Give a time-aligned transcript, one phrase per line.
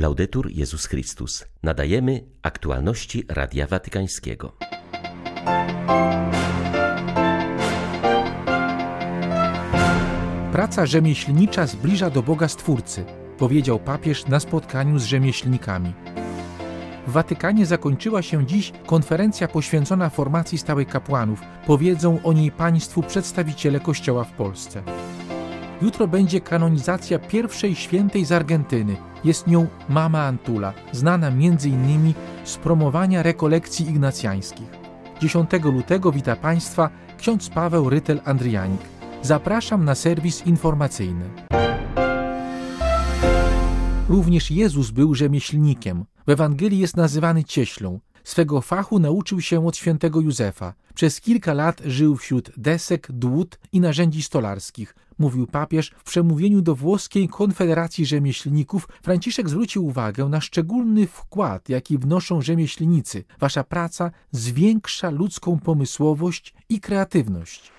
[0.00, 1.44] Laudetur Jezus Chrystus.
[1.62, 4.56] Nadajemy aktualności Radia Watykańskiego.
[10.52, 13.04] Praca rzemieślnicza zbliża do Boga Stwórcy,
[13.38, 15.92] powiedział papież na spotkaniu z rzemieślnikami.
[17.06, 21.40] W Watykanie zakończyła się dziś konferencja poświęcona formacji stałej kapłanów.
[21.66, 24.82] Powiedzą o niej państwu przedstawiciele Kościoła w Polsce.
[25.82, 28.96] Jutro będzie kanonizacja pierwszej świętej z Argentyny.
[29.24, 32.14] Jest nią Mama Antula, znana m.in.
[32.44, 34.68] z promowania rekolekcji ignacjańskich.
[35.20, 38.80] 10 lutego wita Państwa ksiądz Paweł Rytel Andrianik.
[39.22, 41.24] Zapraszam na serwis informacyjny.
[44.08, 46.04] Również Jezus był rzemieślnikiem.
[46.26, 48.00] W Ewangelii jest nazywany cieślą.
[48.24, 50.74] Swego fachu nauczył się od świętego Józefa.
[50.94, 54.94] Przez kilka lat żył wśród desek, dłut i narzędzi stolarskich.
[55.20, 58.88] Mówił papież w przemówieniu do włoskiej Konfederacji Rzemieślników.
[59.02, 63.24] Franciszek zwrócił uwagę na szczególny wkład, jaki wnoszą rzemieślnicy.
[63.40, 67.72] Wasza praca zwiększa ludzką pomysłowość i kreatywność.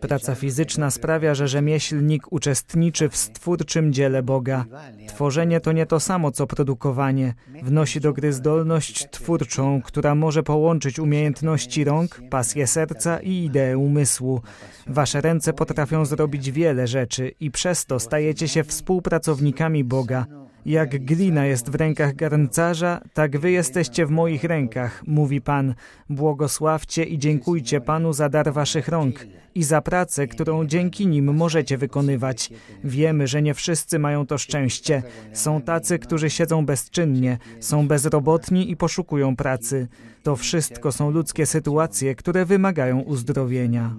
[0.00, 4.64] Praca fizyczna sprawia, że rzemieślnik uczestniczy w stwórczym dziele Boga.
[5.08, 7.34] Tworzenie to nie to samo co produkowanie.
[7.62, 14.40] Wnosi do gry zdolność twórczą, która może połączyć umiejętności rąk, pasję serca i ideę umysłu.
[14.86, 20.39] Wasze ręce potrafią zrobić wiele rzeczy i przez to stajecie się współpracownikami Boga.
[20.66, 25.74] Jak glina jest w rękach garncarza, tak wy jesteście w moich rękach, mówi Pan.
[26.08, 31.78] Błogosławcie i dziękujcie Panu za dar waszych rąk i za pracę, którą dzięki nim możecie
[31.78, 32.50] wykonywać.
[32.84, 35.02] Wiemy, że nie wszyscy mają to szczęście.
[35.32, 39.88] Są tacy, którzy siedzą bezczynnie, są bezrobotni i poszukują pracy.
[40.22, 43.94] To wszystko są ludzkie sytuacje, które wymagają uzdrowienia.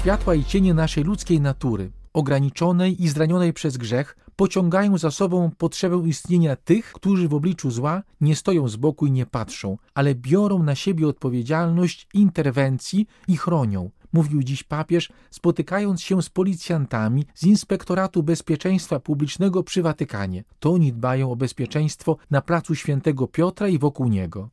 [0.00, 6.02] Światła i cienie naszej ludzkiej natury, ograniczonej i zranionej przez grzech, pociągają za sobą potrzebę
[6.06, 10.62] istnienia tych, którzy w obliczu zła nie stoją z boku i nie patrzą, ale biorą
[10.62, 13.90] na siebie odpowiedzialność interwencji i chronią.
[14.12, 20.44] Mówił dziś papież, spotykając się z policjantami z Inspektoratu Bezpieczeństwa Publicznego przy Watykanie.
[20.58, 24.50] To oni dbają o bezpieczeństwo na placu Świętego Piotra i wokół niego.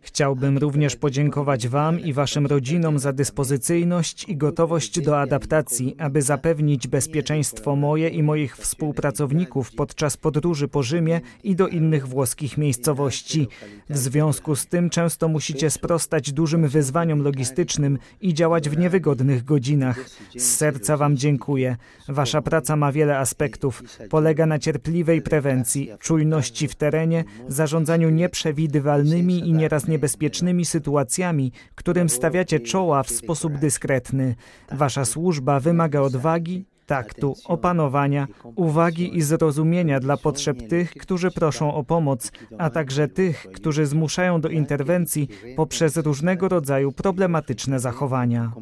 [0.00, 6.88] Chciałbym również podziękować Wam i Waszym rodzinom za dyspozycyjność i gotowość do adaptacji, aby zapewnić
[6.88, 13.48] bezpieczeństwo moje i moich współpracowników podczas podróży po Rzymie i do innych włoskich miejscowości.
[13.90, 20.10] W związku z tym często musicie sprostać dużym wyzwaniom logistycznym i działać w niewygodnych godzinach.
[20.36, 21.76] Z serca Wam dziękuję.
[22.08, 23.82] Wasza praca ma wiele aspektów.
[24.10, 26.85] Polega na cierpliwej prewencji, czujności w terenie,
[27.48, 34.34] zarządzaniu nieprzewidywalnymi i nieraz niebezpiecznymi sytuacjami, którym stawiacie czoła w sposób dyskretny.
[34.72, 38.26] Wasza służba wymaga odwagi, taktu, opanowania,
[38.56, 44.40] uwagi i zrozumienia dla potrzeb tych, którzy proszą o pomoc, a także tych, którzy zmuszają
[44.40, 48.52] do interwencji poprzez różnego rodzaju problematyczne zachowania.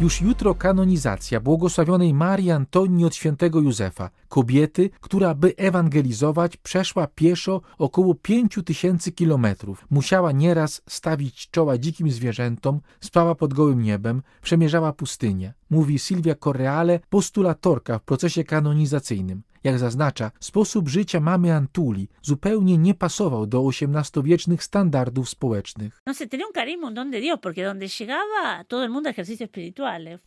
[0.00, 7.60] Już jutro kanonizacja błogosławionej Marii Antonii od świętego Józefa, kobiety, która by ewangelizować przeszła pieszo
[7.78, 9.86] około pięciu tysięcy kilometrów.
[9.90, 15.54] Musiała nieraz stawić czoła dzikim zwierzętom, spała pod gołym niebem, przemierzała pustynię.
[15.70, 19.42] Mówi Silvia Correale, postulatorka w procesie kanonizacyjnym.
[19.64, 26.02] Jak zaznacza, sposób życia mamy Antuli zupełnie nie pasował do XVIII-wiecznych standardów społecznych.
[26.06, 26.14] No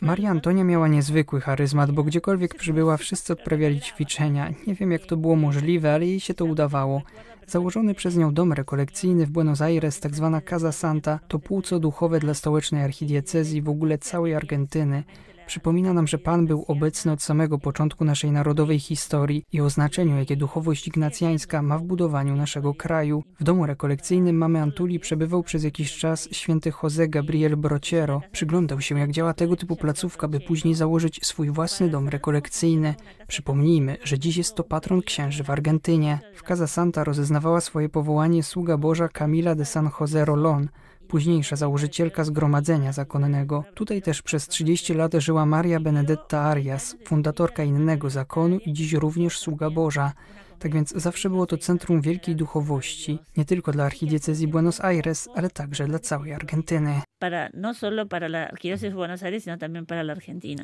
[0.01, 4.53] Maria Antonia miała niezwykły charyzmat, bo gdziekolwiek przybyła, wszyscy odprawiali ćwiczenia.
[4.67, 7.01] Nie wiem, jak to było możliwe, ale jej się to udawało.
[7.49, 12.19] Założony przez nią dom rekolekcyjny w Buenos Aires, tak zwana Casa Santa, to płuco duchowe
[12.19, 15.03] dla stołecznej archidiecezji w ogóle całej Argentyny.
[15.49, 20.17] Przypomina nam, że Pan był obecny od samego początku naszej narodowej historii i o znaczeniu,
[20.17, 23.23] jakie duchowość ignacjańska ma w budowaniu naszego kraju.
[23.39, 28.21] W domu rekolekcyjnym mamy Antuli przebywał przez jakiś czas święty Jose Gabriel Brociero.
[28.31, 32.95] Przyglądał się, jak działa tego typu placówka, by później założyć swój własny dom rekolekcyjny.
[33.27, 36.19] Przypomnijmy, że dziś jest to patron księży w Argentynie.
[36.35, 40.67] W Casa Santa rozeznawała swoje powołanie sługa Boża Camila de San Jose Rolón,
[41.09, 43.63] późniejsza założycielka Zgromadzenia Zakonnego.
[43.73, 49.39] Tutaj też przez 30 lat żyła Maria Benedetta Arias, fundatorka innego zakonu i dziś również
[49.39, 50.13] sługa Boża.
[50.59, 55.49] Tak więc zawsze było to centrum wielkiej duchowości, nie tylko dla archidiecezji Buenos Aires, ale
[55.49, 57.01] także dla całej Argentyny.
[57.19, 58.51] Para, no solo para la
[58.93, 60.63] Buenos Aires, sino también para la Argentina.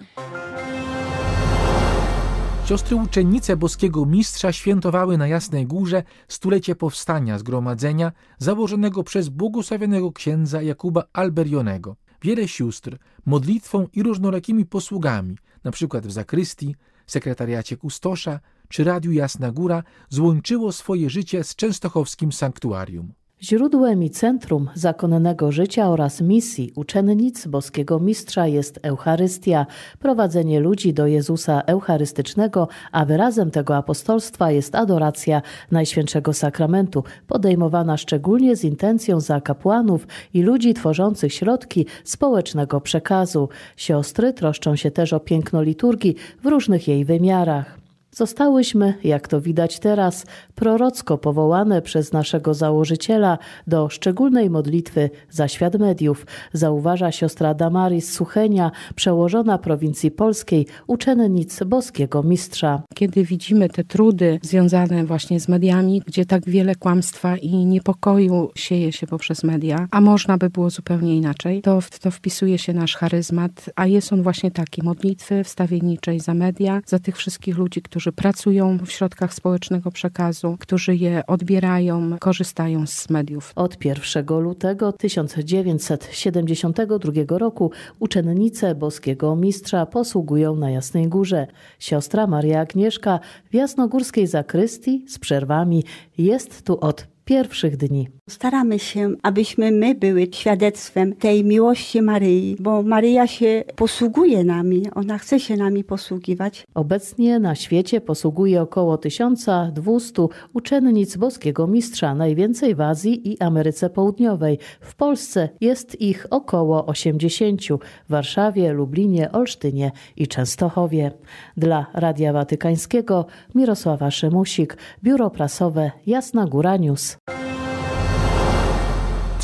[2.66, 10.62] Siostry uczennice boskiego mistrza świętowały na Jasnej Górze stulecie powstania zgromadzenia założonego przez błogosławionego księdza
[10.62, 11.96] Jakuba Alberionego.
[12.22, 16.02] Wiele sióstr modlitwą i różnorakimi posługami, np.
[16.02, 16.76] w zakrystii,
[17.08, 18.40] sekretariacie kustosza
[18.70, 23.14] czy Radiu Jasna Góra, złączyło swoje życie z częstochowskim sanktuarium.
[23.46, 29.66] Źródłem i centrum zakonnego życia oraz misji uczennic boskiego mistrza jest Eucharystia,
[30.00, 38.56] prowadzenie ludzi do Jezusa Eucharystycznego, a wyrazem tego apostolstwa jest adoracja Najświętszego Sakramentu, podejmowana szczególnie
[38.56, 43.50] z intencją za kapłanów i ludzi tworzących środki społecznego przekazu.
[43.78, 47.85] Siostry troszczą się też o piękno liturgii w różnych jej wymiarach.
[48.16, 50.26] Zostałyśmy, jak to widać teraz,
[50.56, 58.72] prorocko powołane przez naszego założyciela do szczególnej modlitwy za świat mediów, zauważa siostra Damaris Suchenia,
[58.96, 62.82] przełożona prowincji polskiej, uczennic boskiego mistrza.
[62.94, 68.92] Kiedy widzimy te trudy związane właśnie z mediami, gdzie tak wiele kłamstwa i niepokoju sieje
[68.92, 72.96] się poprzez media, a można by było zupełnie inaczej, to w to wpisuje się nasz
[72.96, 78.05] charyzmat, a jest on właśnie taki, modlitwy wstawienniczej za media, za tych wszystkich ludzi, którzy
[78.12, 83.52] pracują w środkach społecznego przekazu, którzy je odbierają, korzystają z mediów.
[83.56, 91.48] Od 1 lutego 1972 roku uczennice boskiego mistrza posługują na Jasnej Górze.
[91.80, 93.20] Siostra Maria Agnieszka
[93.52, 95.84] w jasnogórskiej zakrystii z przerwami
[96.18, 98.08] jest tu od pierwszych dni.
[98.30, 105.18] Staramy się, abyśmy my były świadectwem tej miłości Maryi, bo Maryja się posługuje nami, ona
[105.18, 106.68] chce się nami posługiwać.
[106.76, 114.60] Obecnie na świecie posługuje około 1200 uczennic boskiego mistrza, najwięcej w Azji i Ameryce Południowej.
[114.82, 117.78] W Polsce jest ich około 80, w
[118.10, 121.12] Warszawie, Lublinie, Olsztynie i Częstochowie.
[121.58, 123.26] Dla Radia Watykańskiego
[123.56, 127.15] Mirosława Szymusik, Biuro Prasowe Jasna Góra News.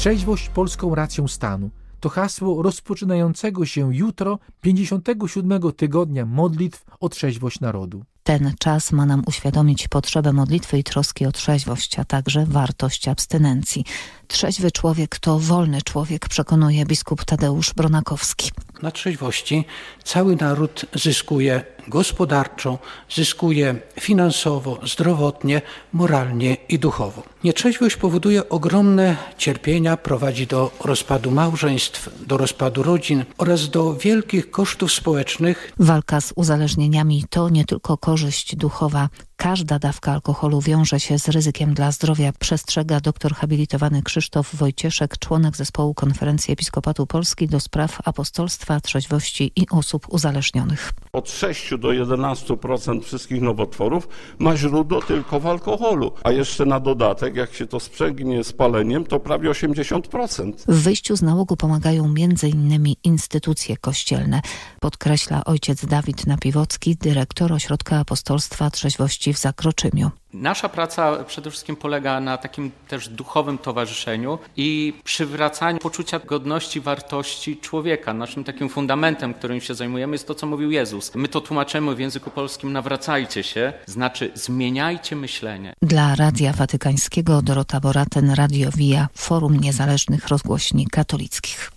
[0.01, 1.69] Trzeźwość polską racją stanu
[1.99, 8.05] to hasło rozpoczynającego się jutro 57 tygodnia modlitw o trzeźwość narodu.
[8.23, 13.85] Ten czas ma nam uświadomić potrzebę modlitwy i troski o trzeźwość, a także wartość abstynencji.
[14.27, 18.51] Trzeźwy człowiek to wolny człowiek, przekonuje biskup Tadeusz Bronakowski.
[18.81, 19.65] Na trzeźwości
[20.03, 22.79] cały naród zyskuje gospodarczo,
[23.09, 25.61] zyskuje finansowo, zdrowotnie,
[25.93, 27.23] moralnie i duchowo.
[27.43, 34.91] Nietrzeźwość powoduje ogromne cierpienia, prowadzi do rozpadu małżeństw, do rozpadu rodzin oraz do wielkich kosztów
[34.91, 35.73] społecznych.
[35.79, 39.09] Walka z uzależnieniami to nie tylko korzyść duchowa.
[39.41, 45.57] Każda dawka alkoholu wiąże się z ryzykiem dla zdrowia, przestrzega doktor habilitowany Krzysztof Wojcieszek, członek
[45.57, 50.91] zespołu Konferencji Episkopatu Polski do spraw apostolstwa, trzeźwości i osób uzależnionych.
[51.13, 54.07] Od 6 do 11% wszystkich nowotworów
[54.39, 59.05] ma źródło tylko w alkoholu, a jeszcze na dodatek, jak się to sprzęgnie z paleniem,
[59.05, 60.53] to prawie 80%.
[60.67, 62.93] W wyjściu z nałogu pomagają m.in.
[63.03, 64.41] instytucje kościelne,
[64.79, 70.11] podkreśla ojciec Dawid Napiwocki, dyrektor Ośrodka Apostolstwa Trzeźwości w Zakroczymiu.
[70.33, 77.57] Nasza praca przede wszystkim polega na takim też duchowym towarzyszeniu i przywracaniu poczucia godności, wartości
[77.57, 78.13] człowieka.
[78.13, 81.11] Naszym takim fundamentem, którym się zajmujemy, jest to, co mówił Jezus.
[81.15, 85.73] My to tłumaczymy w języku polskim nawracajcie się, znaczy zmieniajcie myślenie.
[85.81, 91.71] Dla Radia Watykańskiego Dorota Boraten, Radio Via, Forum Niezależnych Rozgłośni Katolickich.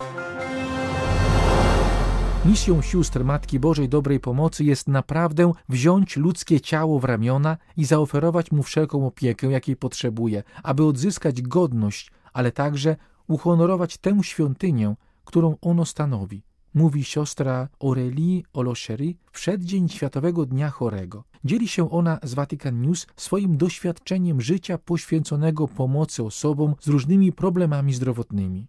[2.45, 8.53] Misją sióstr Matki Bożej Dobrej Pomocy jest naprawdę wziąć ludzkie ciało w ramiona i zaoferować
[8.53, 12.97] mu wszelką opiekę, jakiej potrzebuje, aby odzyskać godność, ale także
[13.29, 16.43] uhonorować tę świątynię, którą ono stanowi
[16.75, 21.25] mówi siostra Aurélie Olochery w przeddzień Światowego Dnia Chorego.
[21.45, 27.95] Dzieli się ona z Vatican News swoim doświadczeniem życia poświęconego pomocy osobom z różnymi problemami
[27.95, 28.67] zdrowotnymi.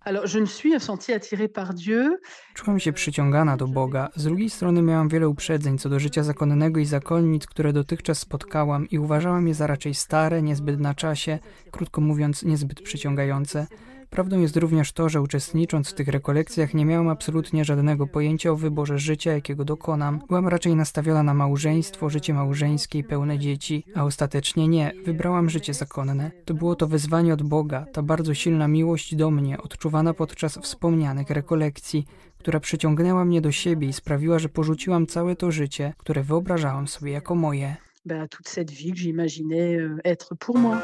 [2.54, 4.10] Czułam się przyciągana do Boga.
[4.16, 8.90] Z drugiej strony miałam wiele uprzedzeń co do życia zakonnego i zakonnic, które dotychczas spotkałam
[8.90, 11.40] i uważałam je za raczej stare, niezbyt na czasie,
[11.72, 13.68] krótko mówiąc niezbyt przyciągające.
[14.16, 18.56] Prawdą jest również to, że uczestnicząc w tych rekolekcjach nie miałam absolutnie żadnego pojęcia o
[18.56, 20.22] wyborze życia, jakiego dokonam.
[20.28, 25.74] Byłam raczej nastawiona na małżeństwo, życie małżeńskie i pełne dzieci, a ostatecznie nie, wybrałam życie
[25.74, 26.32] zakonne.
[26.46, 31.30] To było to wezwanie od Boga, ta bardzo silna miłość do mnie, odczuwana podczas wspomnianych
[31.30, 32.06] rekolekcji,
[32.38, 37.12] która przyciągnęła mnie do siebie i sprawiła, że porzuciłam całe to życie, które wyobrażałam sobie
[37.12, 37.76] jako moje.
[38.06, 40.78] Bah, toute cette vie que j'imaginais euh, être pour moi.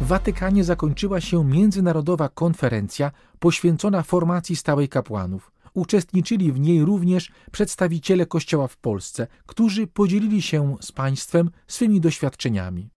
[0.00, 5.52] W Watykanie zakończyła się międzynarodowa konferencja poświęcona formacji stałej kapłanów.
[5.74, 12.93] Uczestniczyli w niej również przedstawiciele Kościoła w Polsce, którzy podzielili się z państwem swymi doświadczeniami.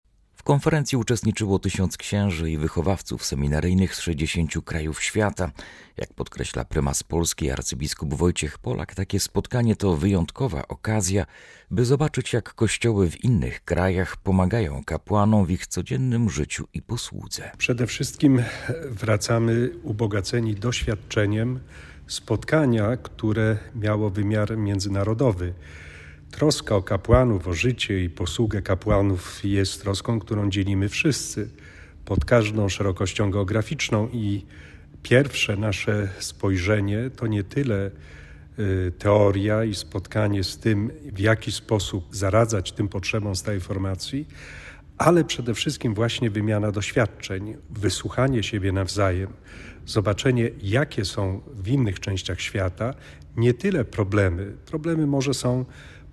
[0.48, 5.51] Konferencji uczestniczyło tysiąc księży i wychowawców seminaryjnych z 60 krajów świata.
[5.98, 11.25] Jak podkreśla prymas Polski arcybiskup Wojciech Polak, takie spotkanie to wyjątkowa okazja,
[11.72, 17.51] by zobaczyć jak kościoły w innych krajach pomagają kapłanom w ich codziennym życiu i posłudze.
[17.58, 18.44] Przede wszystkim
[18.89, 21.60] wracamy ubogaceni doświadczeniem
[22.08, 25.54] spotkania, które miało wymiar międzynarodowy.
[26.31, 31.50] Troska o kapłanów, o życie i posługę kapłanów jest troską, którą dzielimy wszyscy
[32.05, 34.46] pod każdą szerokością geograficzną i
[35.03, 37.91] pierwsze nasze spojrzenie to nie tyle
[38.60, 44.27] y, teoria i spotkanie z tym, w jaki sposób zaradzać tym potrzebom stałej formacji,
[44.98, 49.34] ale przede wszystkim właśnie wymiana doświadczeń, wysłuchanie siebie nawzajem,
[49.86, 52.93] zobaczenie, jakie są w innych częściach świata
[53.38, 54.53] nie tyle problemy.
[54.65, 55.65] Problemy może są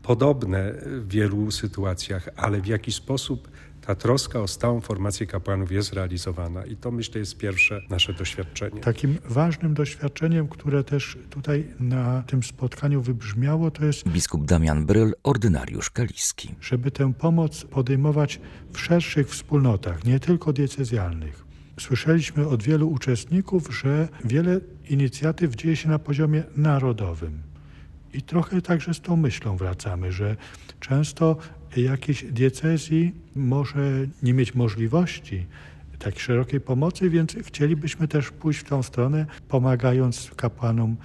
[0.04, 3.49] podobne w wielu sytuacjach, ale w jaki sposób
[3.87, 6.64] ta troska o stałą formację kapłanów jest realizowana.
[6.64, 8.80] I to myślę jest pierwsze nasze doświadczenie.
[8.80, 15.12] Takim ważnym doświadczeniem, które też tutaj na tym spotkaniu wybrzmiało, to jest biskup Damian Bryl,
[15.23, 16.54] ordynariusz kaliski.
[16.61, 18.40] Żeby tę pomoc podejmować
[18.73, 21.44] w szerszych wspólnotach, nie tylko diecezjalnych.
[21.80, 27.53] Słyszeliśmy od wielu uczestników, że wiele inicjatyw dzieje się na poziomie narodowym.
[28.14, 30.37] I trochę także z tą myślą wracamy, że
[30.80, 31.37] często
[31.76, 35.47] jakiejś diecezji może nie mieć możliwości
[35.99, 40.97] tak szerokiej pomocy, więc chcielibyśmy też pójść w tą stronę, pomagając kapłanom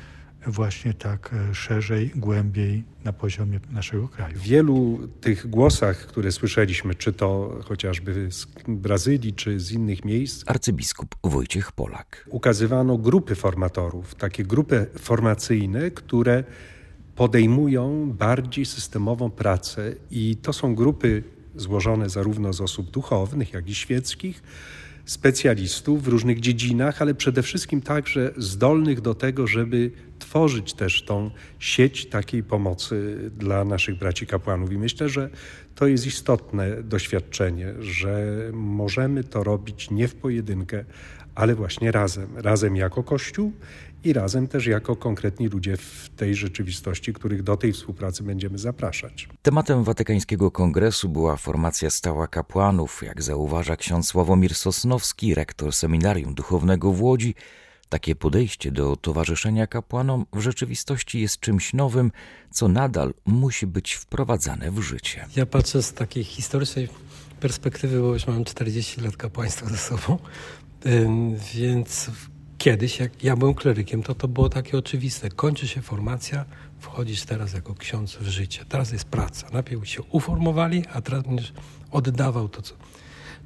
[0.47, 4.37] właśnie tak e, szerzej, głębiej na poziomie naszego kraju.
[4.37, 10.43] W wielu tych głosach, które słyszeliśmy, czy to chociażby z Brazylii, czy z innych miejsc,
[10.47, 12.25] arcybiskup Wojciech Polak.
[12.29, 16.43] Ukazywano grupy formatorów, takie grupy formacyjne, które
[17.19, 21.23] podejmują bardziej systemową pracę i to są grupy
[21.55, 24.43] złożone zarówno z osób duchownych, jak i świeckich,
[25.05, 31.31] specjalistów w różnych dziedzinach, ale przede wszystkim także zdolnych do tego, żeby tworzyć też tą
[31.59, 34.71] sieć takiej pomocy dla naszych braci kapłanów.
[34.71, 35.29] I myślę, że
[35.75, 40.85] to jest istotne doświadczenie, że możemy to robić nie w pojedynkę,
[41.35, 42.29] ale właśnie razem.
[42.35, 43.53] Razem jako Kościół
[44.03, 49.29] i razem też jako konkretni ludzie w tej rzeczywistości, których do tej współpracy będziemy zapraszać.
[49.41, 56.91] Tematem Watykańskiego Kongresu była formacja stała kapłanów, jak zauważa ksiądz Sławomir Sosnowski, rektor Seminarium Duchownego
[56.91, 57.35] w Łodzi.
[57.89, 62.11] Takie podejście do towarzyszenia kapłanom w rzeczywistości jest czymś nowym,
[62.51, 65.25] co nadal musi być wprowadzane w życie.
[65.35, 66.87] Ja patrzę z takiej historycznej
[67.39, 70.17] perspektywy, bo już mam 40 lat kapłaństwa ze sobą,
[71.53, 72.11] więc
[72.59, 75.29] kiedyś, jak ja byłem klerykiem, to to było takie oczywiste.
[75.29, 76.45] Kończy się formacja,
[76.79, 78.65] wchodzisz teraz jako ksiądz w życie.
[78.69, 79.47] Teraz jest praca.
[79.53, 81.53] Najpierw się uformowali, a teraz będziesz
[81.91, 82.75] oddawał to, co...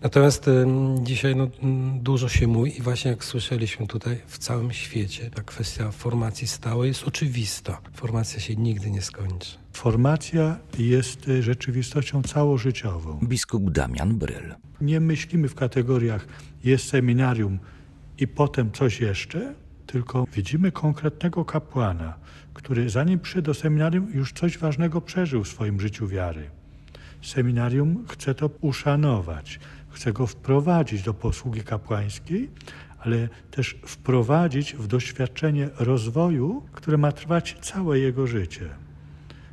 [0.02, 0.66] Natomiast y,
[1.02, 1.48] dzisiaj no,
[2.02, 6.88] dużo się mówi i właśnie jak słyszeliśmy tutaj, w całym świecie ta kwestia formacji stałej
[6.88, 7.82] jest oczywista.
[7.94, 9.58] Formacja się nigdy nie skończy.
[9.74, 13.20] Formacja jest y, rzeczywistością całożyciową.
[13.24, 14.56] Biskup Damian Bryl.
[14.82, 16.28] Nie myślimy w kategoriach
[16.64, 17.60] jest seminarium,
[18.24, 19.54] i potem coś jeszcze,
[19.88, 22.14] tylko widzimy konkretnego kapłana,
[22.54, 26.50] który zanim przyszedł do seminarium, już coś ważnego przeżył w swoim życiu wiary.
[27.22, 32.50] Seminarium chce to uszanować, chce go wprowadzić do posługi kapłańskiej,
[33.00, 38.70] ale też wprowadzić w doświadczenie rozwoju, które ma trwać całe jego życie.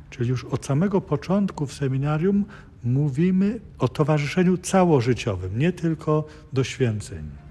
[0.09, 2.45] Czyli już od samego początku w seminarium
[2.83, 7.50] mówimy o towarzyszeniu całożyciowym, nie tylko do święceń.